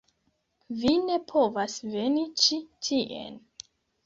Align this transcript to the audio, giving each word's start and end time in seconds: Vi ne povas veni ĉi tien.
Vi 0.83 0.93
ne 1.09 1.17
povas 1.31 1.75
veni 1.91 2.25
ĉi 2.45 2.59
tien. 2.89 3.39